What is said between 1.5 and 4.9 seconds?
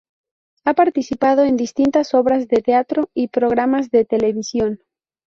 distintas obras de teatro y programas de televisión.